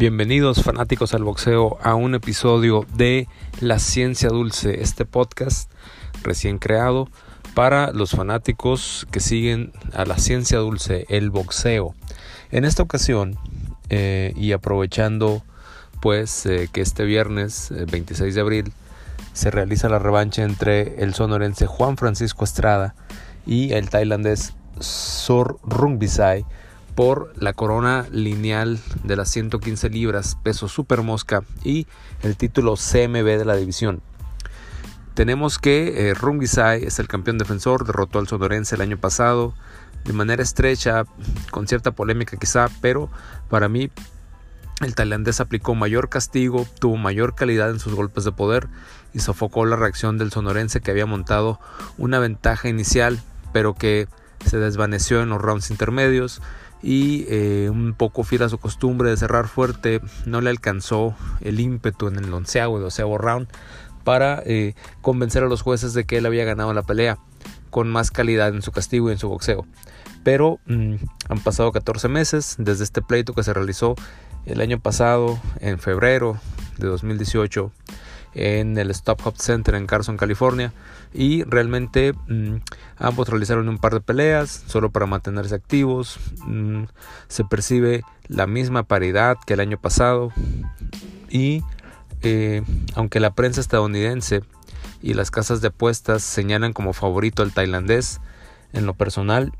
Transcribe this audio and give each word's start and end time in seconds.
Bienvenidos 0.00 0.62
fanáticos 0.62 1.12
al 1.12 1.24
boxeo 1.24 1.76
a 1.82 1.94
un 1.94 2.14
episodio 2.14 2.86
de 2.94 3.28
La 3.60 3.78
Ciencia 3.78 4.30
Dulce, 4.30 4.80
este 4.80 5.04
podcast 5.04 5.70
recién 6.22 6.56
creado 6.56 7.10
para 7.52 7.92
los 7.92 8.12
fanáticos 8.12 9.06
que 9.10 9.20
siguen 9.20 9.74
a 9.92 10.06
la 10.06 10.16
ciencia 10.16 10.56
dulce, 10.56 11.04
el 11.10 11.28
boxeo. 11.28 11.94
En 12.50 12.64
esta 12.64 12.82
ocasión, 12.82 13.36
eh, 13.90 14.32
y 14.36 14.52
aprovechando 14.52 15.42
pues 16.00 16.46
eh, 16.46 16.70
que 16.72 16.80
este 16.80 17.04
viernes 17.04 17.70
26 17.70 18.20
eh, 18.32 18.34
de 18.34 18.40
abril 18.40 18.72
se 19.34 19.50
realiza 19.50 19.90
la 19.90 19.98
revancha 19.98 20.44
entre 20.44 21.04
el 21.04 21.12
sonorense 21.12 21.66
Juan 21.66 21.98
Francisco 21.98 22.44
Estrada 22.44 22.94
y 23.44 23.74
el 23.74 23.90
tailandés 23.90 24.54
Sor 24.78 25.58
Rungbisai 25.62 26.46
por 27.00 27.32
la 27.42 27.54
corona 27.54 28.04
lineal 28.12 28.78
de 29.04 29.16
las 29.16 29.30
115 29.30 29.88
libras 29.88 30.36
peso 30.42 30.68
super 30.68 31.00
mosca 31.00 31.42
y 31.64 31.86
el 32.22 32.36
título 32.36 32.74
CMB 32.74 33.24
de 33.24 33.44
la 33.46 33.56
división. 33.56 34.02
Tenemos 35.14 35.58
que 35.58 36.10
eh, 36.10 36.14
es 36.82 36.98
el 36.98 37.08
campeón 37.08 37.38
defensor, 37.38 37.86
derrotó 37.86 38.18
al 38.18 38.28
sonorense 38.28 38.74
el 38.74 38.82
año 38.82 38.98
pasado 38.98 39.54
de 40.04 40.12
manera 40.12 40.42
estrecha, 40.42 41.04
con 41.50 41.66
cierta 41.66 41.92
polémica 41.92 42.36
quizá, 42.36 42.68
pero 42.82 43.08
para 43.48 43.70
mí 43.70 43.90
el 44.82 44.94
tailandés 44.94 45.40
aplicó 45.40 45.74
mayor 45.74 46.10
castigo, 46.10 46.66
tuvo 46.80 46.98
mayor 46.98 47.34
calidad 47.34 47.70
en 47.70 47.80
sus 47.80 47.94
golpes 47.94 48.24
de 48.24 48.32
poder 48.32 48.68
y 49.14 49.20
sofocó 49.20 49.64
la 49.64 49.76
reacción 49.76 50.18
del 50.18 50.32
sonorense 50.32 50.82
que 50.82 50.90
había 50.90 51.06
montado 51.06 51.60
una 51.96 52.18
ventaja 52.18 52.68
inicial, 52.68 53.22
pero 53.54 53.72
que 53.72 54.06
se 54.44 54.58
desvaneció 54.58 55.22
en 55.22 55.30
los 55.30 55.40
rounds 55.40 55.70
intermedios 55.70 56.42
y 56.82 57.26
eh, 57.28 57.68
un 57.70 57.94
poco 57.94 58.24
fiel 58.24 58.42
a 58.42 58.48
su 58.48 58.58
costumbre 58.58 59.10
de 59.10 59.16
cerrar 59.16 59.48
fuerte, 59.48 60.00
no 60.26 60.40
le 60.40 60.50
alcanzó 60.50 61.14
el 61.40 61.60
ímpetu 61.60 62.08
en 62.08 62.16
el 62.16 62.32
onceavo 62.32 62.78
y 62.78 62.82
doceavo 62.82 63.18
round 63.18 63.48
para 64.04 64.42
eh, 64.46 64.74
convencer 65.02 65.42
a 65.42 65.48
los 65.48 65.62
jueces 65.62 65.92
de 65.92 66.04
que 66.04 66.18
él 66.18 66.26
había 66.26 66.44
ganado 66.44 66.72
la 66.72 66.82
pelea 66.82 67.18
con 67.70 67.88
más 67.88 68.10
calidad 68.10 68.48
en 68.48 68.62
su 68.62 68.72
castigo 68.72 69.08
y 69.08 69.12
en 69.12 69.18
su 69.18 69.28
boxeo. 69.28 69.66
Pero 70.24 70.58
mm, 70.66 70.94
han 71.28 71.40
pasado 71.40 71.72
14 71.72 72.08
meses 72.08 72.56
desde 72.58 72.84
este 72.84 73.02
pleito 73.02 73.34
que 73.34 73.42
se 73.42 73.54
realizó 73.54 73.94
el 74.46 74.60
año 74.60 74.80
pasado, 74.80 75.38
en 75.60 75.78
febrero 75.78 76.38
de 76.78 76.88
2018, 76.88 77.72
en 78.34 78.78
el 78.78 78.90
Stop 78.90 79.20
Hop 79.26 79.36
Center 79.36 79.74
en 79.74 79.86
Carson, 79.86 80.16
California. 80.16 80.72
Y 81.12 81.42
realmente 81.44 82.12
mm, 82.12 82.56
ambos 82.96 83.28
realizaron 83.28 83.68
un 83.68 83.78
par 83.78 83.94
de 83.94 84.00
peleas 84.00 84.64
solo 84.66 84.90
para 84.90 85.06
mantenerse 85.06 85.54
activos. 85.54 86.18
Mm, 86.46 86.84
se 87.28 87.44
percibe 87.44 88.02
la 88.28 88.46
misma 88.46 88.84
paridad 88.84 89.36
que 89.46 89.54
el 89.54 89.60
año 89.60 89.78
pasado. 89.78 90.32
Y 91.28 91.62
eh, 92.22 92.62
aunque 92.94 93.20
la 93.20 93.34
prensa 93.34 93.60
estadounidense 93.60 94.42
y 95.02 95.14
las 95.14 95.30
casas 95.30 95.60
de 95.60 95.68
apuestas 95.68 96.22
señalan 96.22 96.72
como 96.72 96.92
favorito 96.92 97.42
al 97.42 97.52
tailandés, 97.52 98.20
en 98.72 98.86
lo 98.86 98.94
personal 98.94 99.52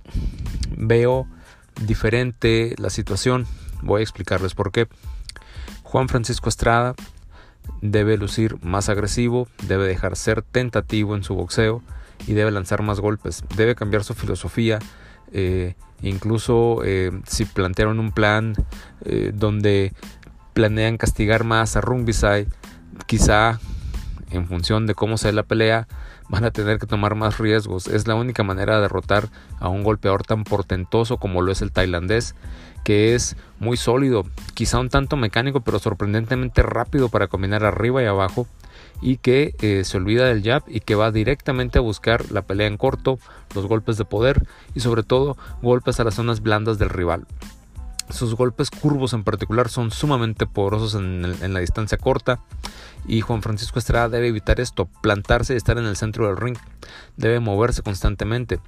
veo 0.76 1.26
diferente 1.80 2.74
la 2.78 2.90
situación. 2.90 3.46
Voy 3.82 4.00
a 4.00 4.02
explicarles 4.02 4.54
por 4.54 4.70
qué. 4.70 4.86
Juan 5.82 6.08
Francisco 6.08 6.48
Estrada 6.48 6.94
debe 7.80 8.16
lucir 8.16 8.56
más 8.62 8.88
agresivo, 8.88 9.48
debe 9.66 9.86
dejar 9.86 10.16
ser 10.16 10.42
tentativo 10.42 11.14
en 11.16 11.24
su 11.24 11.34
boxeo 11.34 11.82
y 12.26 12.34
debe 12.34 12.50
lanzar 12.50 12.82
más 12.82 13.00
golpes. 13.00 13.44
Debe 13.56 13.74
cambiar 13.74 14.04
su 14.04 14.14
filosofía. 14.14 14.78
Eh, 15.32 15.74
incluso 16.02 16.82
eh, 16.84 17.10
si 17.26 17.44
plantearon 17.44 18.00
un 18.00 18.12
plan 18.12 18.54
donde 19.32 19.92
planean 20.52 20.98
castigar 20.98 21.44
más 21.44 21.76
a 21.76 21.80
Rumbisai, 21.80 22.46
quizá 23.06 23.58
en 24.30 24.46
función 24.46 24.86
de 24.86 24.94
cómo 24.94 25.18
sea 25.18 25.32
la 25.32 25.42
pelea, 25.42 25.88
van 26.28 26.44
a 26.44 26.50
tener 26.50 26.78
que 26.78 26.86
tomar 26.86 27.14
más 27.14 27.38
riesgos. 27.38 27.86
Es 27.86 28.06
la 28.06 28.14
única 28.14 28.42
manera 28.42 28.76
de 28.76 28.82
derrotar 28.82 29.28
a 29.58 29.68
un 29.68 29.82
golpeador 29.82 30.22
tan 30.24 30.44
portentoso 30.44 31.18
como 31.18 31.42
lo 31.42 31.52
es 31.52 31.62
el 31.62 31.72
tailandés, 31.72 32.34
que 32.84 33.14
es 33.14 33.36
muy 33.58 33.76
sólido, 33.76 34.24
quizá 34.54 34.78
un 34.78 34.88
tanto 34.88 35.16
mecánico, 35.16 35.60
pero 35.60 35.78
sorprendentemente 35.78 36.62
rápido 36.62 37.08
para 37.08 37.26
combinar 37.26 37.64
arriba 37.64 38.02
y 38.02 38.06
abajo, 38.06 38.46
y 39.02 39.16
que 39.16 39.54
eh, 39.60 39.84
se 39.84 39.96
olvida 39.96 40.26
del 40.26 40.42
jab 40.42 40.62
y 40.66 40.80
que 40.80 40.94
va 40.94 41.10
directamente 41.10 41.78
a 41.78 41.82
buscar 41.82 42.30
la 42.30 42.42
pelea 42.42 42.66
en 42.66 42.76
corto, 42.76 43.18
los 43.54 43.66
golpes 43.66 43.96
de 43.96 44.04
poder 44.04 44.46
y 44.74 44.80
sobre 44.80 45.02
todo 45.02 45.36
golpes 45.62 46.00
a 46.00 46.04
las 46.04 46.14
zonas 46.14 46.40
blandas 46.40 46.78
del 46.78 46.90
rival. 46.90 47.26
Sus 48.10 48.34
golpes 48.34 48.70
curvos 48.70 49.12
en 49.12 49.22
particular 49.22 49.68
son 49.68 49.90
sumamente 49.90 50.46
poderosos 50.46 50.94
en, 50.94 51.54
la 51.54 51.60
distancia 51.60 51.96
corta 51.96 52.40
y 53.06 53.20
Juan 53.20 53.42
Francisco 53.42 53.78
Estrada 53.78 54.08
debe 54.08 54.28
evitar 54.28 54.60
esto, 54.60 54.86
plantarse 55.02 55.54
y 55.54 55.56
estar 55.56 55.78
en 55.78 55.86
el 55.86 55.96
centro 55.96 56.26
del 56.26 56.36
ring. 56.36 56.56
Debe 57.16 57.40
moverse 57.40 57.82
constantemente. 57.82 58.60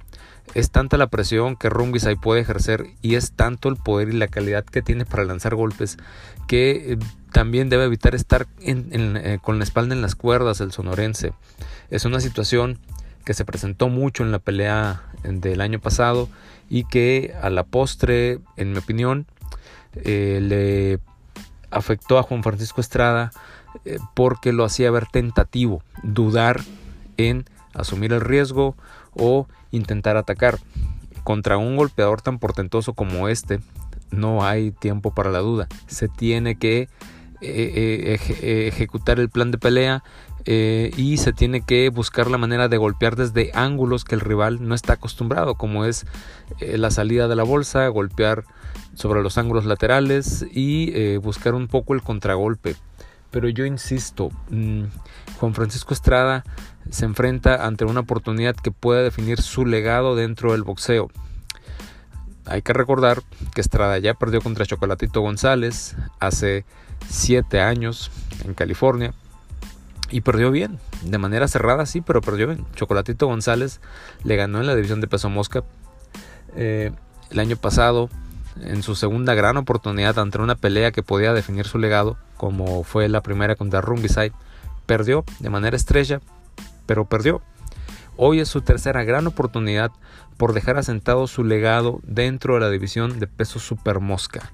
Es 0.53 0.71
tanta 0.71 0.97
la 0.97 1.07
presión 1.07 1.55
que 1.55 1.69
Rumbisai 1.69 2.15
puede 2.15 2.41
ejercer 2.41 2.87
y 3.01 3.15
es 3.15 3.31
tanto 3.31 3.69
el 3.69 3.77
poder 3.77 4.09
y 4.09 4.13
la 4.13 4.27
calidad 4.27 4.65
que 4.65 4.81
tiene 4.81 5.05
para 5.05 5.23
lanzar 5.23 5.55
golpes 5.55 5.97
que 6.47 6.93
eh, 6.93 6.97
también 7.31 7.69
debe 7.69 7.85
evitar 7.85 8.13
estar 8.15 8.47
eh, 8.61 9.39
con 9.41 9.57
la 9.57 9.63
espalda 9.63 9.95
en 9.95 10.01
las 10.01 10.15
cuerdas 10.15 10.61
el 10.61 10.71
sonorense. 10.71 11.33
Es 11.89 12.05
una 12.05 12.19
situación 12.19 12.79
que 13.25 13.33
se 13.33 13.45
presentó 13.45 13.89
mucho 13.89 14.23
en 14.23 14.31
la 14.31 14.39
pelea 14.39 15.03
del 15.23 15.61
año 15.61 15.79
pasado 15.79 16.29
y 16.69 16.83
que 16.83 17.33
a 17.41 17.49
la 17.49 17.63
postre, 17.63 18.39
en 18.57 18.73
mi 18.73 18.79
opinión, 18.79 19.25
eh, 19.95 20.39
le 20.41 20.99
afectó 21.73 22.17
a 22.17 22.23
Juan 22.23 22.43
Francisco 22.43 22.81
Estrada 22.81 23.31
eh, 23.85 23.97
porque 24.13 24.53
lo 24.53 24.63
hacía 24.63 24.91
ver 24.91 25.07
tentativo, 25.07 25.83
dudar 26.03 26.61
en 27.17 27.45
asumir 27.73 28.13
el 28.13 28.21
riesgo 28.21 28.75
o 29.11 29.47
intentar 29.71 30.17
atacar. 30.17 30.59
Contra 31.23 31.57
un 31.57 31.77
golpeador 31.77 32.21
tan 32.21 32.37
portentoso 32.37 32.93
como 32.93 33.29
este, 33.29 33.61
no 34.11 34.45
hay 34.45 34.71
tiempo 34.71 35.13
para 35.13 35.31
la 35.31 35.39
duda. 35.39 35.67
Se 35.87 36.09
tiene 36.09 36.55
que 36.55 36.89
eh, 37.39 38.19
ejecutar 38.67 39.19
el 39.19 39.29
plan 39.29 39.51
de 39.51 39.57
pelea 39.57 40.03
y 40.45 41.17
se 41.17 41.33
tiene 41.33 41.61
que 41.61 41.89
buscar 41.89 42.29
la 42.29 42.37
manera 42.37 42.67
de 42.67 42.77
golpear 42.77 43.15
desde 43.15 43.51
ángulos 43.53 44.03
que 44.03 44.15
el 44.15 44.21
rival 44.21 44.67
no 44.67 44.75
está 44.75 44.93
acostumbrado, 44.93 45.55
como 45.55 45.85
es 45.85 46.05
la 46.59 46.91
salida 46.91 47.27
de 47.27 47.35
la 47.35 47.43
bolsa, 47.43 47.87
golpear 47.87 48.43
sobre 48.95 49.23
los 49.23 49.37
ángulos 49.37 49.65
laterales 49.65 50.45
y 50.51 50.91
eh, 50.93 51.17
buscar 51.17 51.55
un 51.55 51.67
poco 51.67 51.93
el 51.93 52.01
contragolpe. 52.01 52.75
Pero 53.31 53.49
yo 53.49 53.65
insisto, 53.65 54.29
mm, 54.49 54.83
Juan 55.39 55.53
Francisco 55.53 55.93
Estrada 55.93 56.43
se 56.89 57.05
enfrenta 57.05 57.65
ante 57.65 57.85
una 57.85 58.01
oportunidad 58.01 58.55
que 58.55 58.71
puede 58.71 59.03
definir 59.03 59.41
su 59.41 59.65
legado 59.65 60.15
dentro 60.15 60.51
del 60.51 60.63
boxeo. 60.63 61.09
Hay 62.45 62.61
que 62.61 62.73
recordar 62.73 63.23
que 63.55 63.61
Estrada 63.61 63.97
ya 63.97 64.13
perdió 64.13 64.41
contra 64.41 64.65
Chocolatito 64.65 65.21
González 65.21 65.95
hace 66.19 66.65
7 67.09 67.61
años 67.61 68.11
en 68.45 68.53
California 68.53 69.13
y 70.13 70.21
perdió 70.21 70.51
bien, 70.51 70.77
de 71.03 71.17
manera 71.17 71.47
cerrada 71.47 71.87
sí, 71.87 72.01
pero 72.01 72.21
perdió 72.21 72.45
bien. 72.45 72.67
Chocolatito 72.75 73.25
González 73.25 73.81
le 74.23 74.35
ganó 74.35 74.59
en 74.59 74.67
la 74.67 74.75
división 74.75 75.01
de 75.01 75.07
peso 75.07 75.27
mosca. 75.27 75.63
Eh, 76.55 76.91
el 77.31 77.39
año 77.39 77.57
pasado 77.57 78.09
en 78.61 78.83
su 78.83 78.93
segunda 78.93 79.33
gran 79.33 79.57
oportunidad 79.57 80.19
ante 80.19 80.37
una 80.37 80.53
pelea 80.53 80.91
que 80.91 81.01
podía 81.01 81.33
definir 81.33 81.65
su 81.65 81.79
legado, 81.79 82.15
como 82.37 82.83
fue 82.83 83.09
la 83.09 83.21
primera 83.21 83.55
contra 83.55 83.81
Rumbiside, 83.81 84.33
perdió 84.85 85.25
de 85.39 85.49
manera 85.49 85.75
estrecha, 85.75 86.21
pero 86.85 87.05
perdió. 87.05 87.41
Hoy 88.15 88.39
es 88.39 88.49
su 88.49 88.61
tercera 88.61 89.03
gran 89.03 89.25
oportunidad 89.25 89.89
por 90.37 90.53
dejar 90.53 90.77
asentado 90.77 91.25
su 91.25 91.43
legado 91.43 92.01
dentro 92.03 92.53
de 92.53 92.59
la 92.59 92.69
división 92.69 93.19
de 93.19 93.25
peso 93.25 93.57
super 93.57 93.99
mosca. 93.99 94.51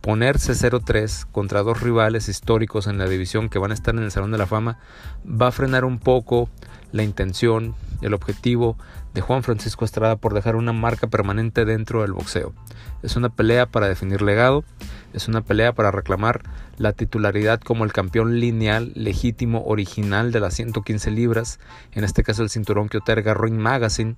Ponerse 0.00 0.52
0-3 0.52 1.26
contra 1.30 1.62
dos 1.62 1.80
rivales 1.80 2.28
históricos 2.28 2.86
en 2.86 2.98
la 2.98 3.08
división 3.08 3.48
que 3.48 3.58
van 3.58 3.72
a 3.72 3.74
estar 3.74 3.94
en 3.94 4.02
el 4.02 4.10
Salón 4.10 4.30
de 4.30 4.38
la 4.38 4.46
Fama 4.46 4.78
va 5.24 5.48
a 5.48 5.52
frenar 5.52 5.84
un 5.84 5.98
poco 5.98 6.48
la 6.92 7.02
intención, 7.02 7.74
el 8.00 8.14
objetivo 8.14 8.76
de 9.14 9.20
Juan 9.20 9.42
Francisco 9.42 9.84
Estrada 9.84 10.16
por 10.16 10.34
dejar 10.34 10.56
una 10.56 10.72
marca 10.72 11.06
permanente 11.08 11.64
dentro 11.64 12.02
del 12.02 12.12
boxeo. 12.12 12.54
Es 13.02 13.16
una 13.16 13.28
pelea 13.28 13.66
para 13.66 13.88
definir 13.88 14.22
legado, 14.22 14.64
es 15.12 15.28
una 15.28 15.40
pelea 15.40 15.72
para 15.72 15.90
reclamar 15.90 16.42
la 16.76 16.92
titularidad 16.92 17.60
como 17.60 17.84
el 17.84 17.92
campeón 17.92 18.38
lineal 18.40 18.92
legítimo 18.94 19.64
original 19.66 20.32
de 20.32 20.40
las 20.40 20.54
115 20.54 21.10
libras, 21.10 21.58
en 21.92 22.04
este 22.04 22.22
caso 22.22 22.42
el 22.42 22.50
cinturón 22.50 22.88
que 22.88 22.98
otorga 22.98 23.34
Ring 23.34 23.58
Magazine, 23.58 24.16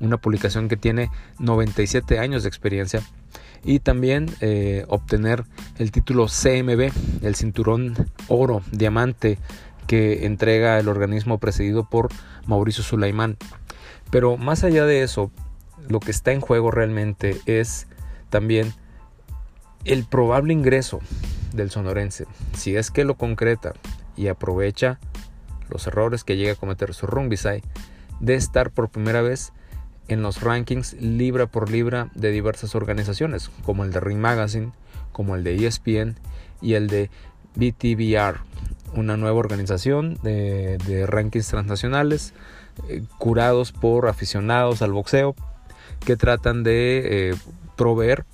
una 0.00 0.16
publicación 0.16 0.68
que 0.68 0.76
tiene 0.76 1.10
97 1.38 2.18
años 2.18 2.42
de 2.42 2.48
experiencia, 2.48 3.02
y 3.64 3.80
también 3.80 4.26
eh, 4.40 4.84
obtener 4.88 5.44
el 5.78 5.92
título 5.92 6.26
CMB, 6.26 6.90
el 7.22 7.34
cinturón 7.34 7.94
oro, 8.28 8.62
diamante 8.72 9.38
que 9.86 10.24
entrega 10.26 10.78
el 10.78 10.88
organismo 10.88 11.38
presidido 11.38 11.88
por 11.88 12.08
Mauricio 12.46 12.82
Sulaimán. 12.82 13.36
Pero 14.10 14.36
más 14.36 14.64
allá 14.64 14.86
de 14.86 15.02
eso, 15.02 15.30
lo 15.88 16.00
que 16.00 16.10
está 16.10 16.32
en 16.32 16.40
juego 16.40 16.70
realmente 16.70 17.36
es 17.46 17.86
también 18.28 18.72
el 19.84 20.04
probable 20.04 20.52
ingreso 20.52 21.00
del 21.52 21.70
sonorense, 21.70 22.26
si 22.56 22.76
es 22.76 22.90
que 22.90 23.04
lo 23.04 23.16
concreta 23.16 23.72
y 24.16 24.28
aprovecha 24.28 25.00
los 25.68 25.86
errores 25.86 26.24
que 26.24 26.36
llega 26.36 26.52
a 26.52 26.56
cometer 26.56 26.94
su 26.94 27.06
Rumbisai, 27.06 27.62
de 28.20 28.34
estar 28.34 28.70
por 28.70 28.90
primera 28.90 29.22
vez 29.22 29.52
en 30.14 30.22
los 30.22 30.40
rankings 30.40 30.94
libra 30.94 31.46
por 31.46 31.70
libra 31.70 32.10
de 32.14 32.30
diversas 32.30 32.74
organizaciones, 32.74 33.50
como 33.64 33.84
el 33.84 33.92
de 33.92 34.00
Ring 34.00 34.18
Magazine, 34.18 34.72
como 35.12 35.34
el 35.36 35.44
de 35.44 35.66
ESPN 35.66 36.16
y 36.60 36.74
el 36.74 36.88
de 36.88 37.10
BTBR, 37.54 38.40
una 38.94 39.16
nueva 39.16 39.38
organización 39.38 40.18
de, 40.22 41.06
rankings 41.06 41.48
transnacionales 41.48 42.32
eh, 42.88 43.02
curados 43.18 43.72
por 43.72 44.08
aficionados 44.08 44.82
al 44.82 44.92
boxeo 44.92 45.34
que 46.04 46.16
tratan 46.16 46.62
de 46.62 47.30
eh, 47.30 47.34
proveer 47.76 48.24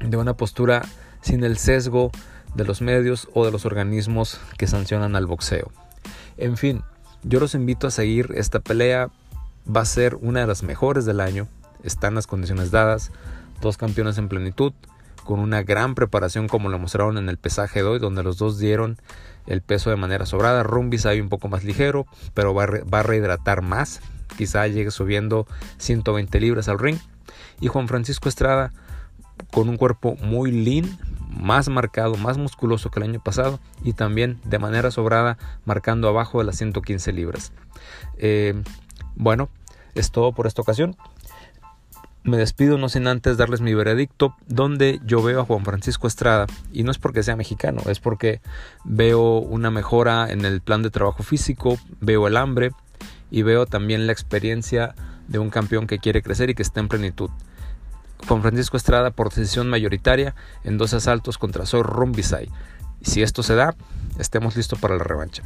de 0.00 0.16
una 0.16 0.34
postura 0.34 0.82
sin 1.20 1.44
el 1.44 1.58
sesgo 1.58 2.10
de 2.54 2.64
los 2.64 2.80
medios 2.80 3.28
o 3.34 3.44
de 3.44 3.52
los 3.52 3.64
organismos 3.64 4.40
que 4.58 4.66
sancionan 4.66 5.14
al 5.14 5.26
boxeo. 5.26 5.70
En 6.36 6.56
fin, 6.56 6.82
yo 7.22 7.38
los 7.38 7.54
invito 7.54 7.86
a 7.86 7.90
seguir 7.90 8.32
esta 8.34 8.60
pelea. 8.60 9.10
Va 9.68 9.82
a 9.82 9.86
ser 9.86 10.16
una 10.16 10.40
de 10.40 10.46
las 10.46 10.62
mejores 10.62 11.04
del 11.04 11.20
año. 11.20 11.48
Están 11.82 12.14
las 12.14 12.26
condiciones 12.26 12.70
dadas. 12.70 13.10
Dos 13.60 13.76
campeones 13.76 14.18
en 14.18 14.28
plenitud. 14.28 14.72
Con 15.24 15.40
una 15.40 15.62
gran 15.62 15.94
preparación 15.94 16.48
como 16.48 16.68
lo 16.68 16.78
mostraron 16.78 17.18
en 17.18 17.28
el 17.28 17.36
pesaje 17.36 17.82
de 17.82 17.88
hoy. 17.88 17.98
Donde 17.98 18.22
los 18.22 18.38
dos 18.38 18.58
dieron 18.58 18.98
el 19.46 19.62
peso 19.62 19.90
de 19.90 19.96
manera 19.96 20.26
sobrada. 20.26 20.62
Rumbis 20.62 21.06
hay 21.06 21.20
un 21.20 21.28
poco 21.28 21.48
más 21.48 21.64
ligero. 21.64 22.06
Pero 22.34 22.54
va 22.54 22.64
a, 22.64 23.02
rehidratar 23.02 23.62
más. 23.62 24.00
Quizá 24.36 24.66
llegue 24.66 24.90
subiendo 24.90 25.46
120 25.78 26.40
libras 26.40 26.68
al 26.68 26.78
ring. 26.78 26.98
Y 27.60 27.68
Juan 27.68 27.88
Francisco 27.88 28.28
Estrada 28.28 28.72
con 29.50 29.68
un 29.68 29.76
cuerpo 29.76 30.16
muy 30.16 30.50
lean, 30.52 30.98
más 31.28 31.68
marcado, 31.68 32.16
más 32.16 32.38
musculoso 32.38 32.90
que 32.90 33.00
el 33.00 33.08
año 33.08 33.20
pasado 33.20 33.60
y 33.82 33.92
también 33.92 34.40
de 34.44 34.58
manera 34.58 34.90
sobrada 34.90 35.38
marcando 35.64 36.08
abajo 36.08 36.38
de 36.38 36.44
las 36.44 36.56
115 36.56 37.12
libras. 37.12 37.52
Eh, 38.18 38.62
bueno, 39.20 39.48
es 39.94 40.10
todo 40.10 40.32
por 40.32 40.46
esta 40.46 40.62
ocasión. 40.62 40.96
Me 42.22 42.36
despido 42.36 42.76
no 42.76 42.88
sin 42.88 43.06
antes 43.06 43.36
darles 43.36 43.60
mi 43.60 43.72
veredicto, 43.74 44.34
donde 44.46 45.00
yo 45.04 45.22
veo 45.22 45.40
a 45.40 45.44
Juan 45.44 45.64
Francisco 45.64 46.06
Estrada, 46.06 46.46
y 46.72 46.82
no 46.82 46.90
es 46.90 46.98
porque 46.98 47.22
sea 47.22 47.36
mexicano, 47.36 47.82
es 47.86 48.00
porque 48.00 48.40
veo 48.84 49.38
una 49.38 49.70
mejora 49.70 50.30
en 50.30 50.44
el 50.44 50.60
plan 50.60 50.82
de 50.82 50.90
trabajo 50.90 51.22
físico, 51.22 51.78
veo 52.00 52.26
el 52.26 52.36
hambre 52.36 52.72
y 53.30 53.42
veo 53.42 53.66
también 53.66 54.06
la 54.06 54.12
experiencia 54.12 54.94
de 55.28 55.38
un 55.38 55.50
campeón 55.50 55.86
que 55.86 55.98
quiere 55.98 56.22
crecer 56.22 56.50
y 56.50 56.54
que 56.54 56.62
está 56.62 56.80
en 56.80 56.88
plenitud. 56.88 57.30
Juan 58.26 58.42
Francisco 58.42 58.76
Estrada 58.76 59.10
por 59.10 59.30
decisión 59.30 59.68
mayoritaria 59.68 60.34
en 60.64 60.76
dos 60.76 60.92
asaltos 60.92 61.38
contra 61.38 61.66
Soy 61.66 61.82
Rumbisai. 61.82 62.50
Y 63.00 63.06
si 63.06 63.22
esto 63.22 63.42
se 63.42 63.54
da, 63.54 63.74
estemos 64.18 64.56
listos 64.56 64.78
para 64.78 64.96
la 64.96 65.04
revancha. 65.04 65.42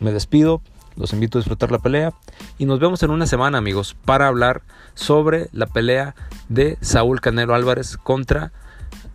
Me 0.00 0.12
despido, 0.12 0.60
los 0.96 1.12
invito 1.12 1.38
a 1.38 1.40
disfrutar 1.40 1.70
la 1.70 1.78
pelea 1.78 2.12
y 2.58 2.66
nos 2.66 2.80
vemos 2.80 3.02
en 3.02 3.10
una 3.10 3.26
semana 3.26 3.58
amigos 3.58 3.96
para 4.04 4.26
hablar 4.26 4.62
sobre 4.94 5.48
la 5.52 5.66
pelea 5.66 6.14
de 6.48 6.78
Saúl 6.80 7.20
Canelo 7.20 7.54
Álvarez 7.54 7.96
contra 7.96 8.52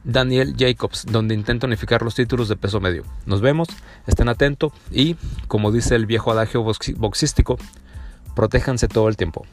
Daniel 0.04 0.56
Jacobs, 0.58 1.06
donde 1.06 1.36
intenta 1.36 1.68
unificar 1.68 2.02
los 2.02 2.16
títulos 2.16 2.48
de 2.50 2.56
peso 2.56 2.80
medio. 2.80 3.04
Nos 3.26 3.42
vemos, 3.42 3.68
estén 4.08 4.30
atentos 4.30 4.72
y, 4.92 5.16
como 5.48 5.72
dice 5.72 5.96
el 5.96 6.06
viejo 6.06 6.31
adagio 6.31 6.64
boxístico, 6.64 7.58
protéjanse 8.36 8.88
todo 8.88 9.10
el 9.10 9.18
tiempo. 9.18 9.46